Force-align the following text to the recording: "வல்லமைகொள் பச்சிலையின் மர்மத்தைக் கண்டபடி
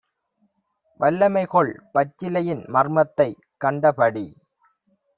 "வல்லமைகொள் 0.99 1.71
பச்சிலையின் 1.93 2.65
மர்மத்தைக் 2.69 3.41
கண்டபடி 3.57 4.27